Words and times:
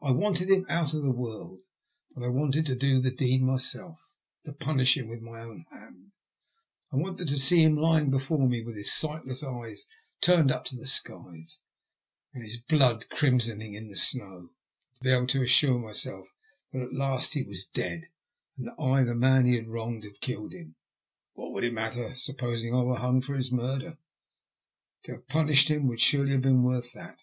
I 0.00 0.10
wanted 0.10 0.48
him 0.48 0.64
out 0.70 0.94
of 0.94 1.02
the 1.02 1.10
world, 1.10 1.60
but 2.14 2.24
I 2.24 2.28
wanted 2.28 2.64
to 2.64 2.74
do 2.74 2.98
the 2.98 3.10
deed 3.10 3.42
myself, 3.42 3.98
to 4.46 4.54
punish 4.54 4.96
him 4.96 5.06
with 5.06 5.20
my 5.20 5.42
own 5.42 5.66
hand; 5.70 6.12
I 6.90 6.96
wanted 6.96 7.28
to 7.28 7.38
see 7.38 7.62
him 7.62 7.76
lying 7.76 8.08
before 8.10 8.48
me 8.48 8.62
with 8.62 8.74
his 8.74 8.90
sightless 8.90 9.44
eyes 9.44 9.86
turned 10.22 10.50
up 10.50 10.64
to 10.64 10.76
the 10.76 10.86
skies, 10.86 11.64
and 12.32 12.42
his 12.42 12.56
blood 12.56 13.10
crimsoning 13.10 13.74
the 13.90 13.96
snow, 13.96 14.38
and 14.38 14.48
to 14.94 15.02
be 15.04 15.10
able 15.10 15.26
to 15.26 15.42
assure 15.42 15.78
myself 15.78 16.26
that 16.72 16.80
at 16.80 16.94
last 16.94 17.34
he 17.34 17.42
was 17.42 17.66
dead, 17.66 18.08
and 18.56 18.68
that 18.68 18.80
I, 18.82 19.02
the 19.04 19.14
man 19.14 19.44
he 19.44 19.56
had 19.56 19.68
wronged, 19.68 20.04
had 20.04 20.22
killed 20.22 20.54
him. 20.54 20.76
What 21.34 21.52
would 21.52 21.64
it 21.64 21.74
matter? 21.74 22.14
Supposing 22.14 22.74
I 22.74 22.80
were 22.80 22.96
hung 22.96 23.20
for 23.20 23.34
his 23.34 23.52
murder! 23.52 23.98
To 25.04 25.12
have 25.12 25.28
punished 25.28 25.68
him 25.68 25.86
would 25.88 26.00
surely 26.00 26.32
have 26.32 26.40
been 26.40 26.62
worth 26.62 26.94
that. 26.94 27.20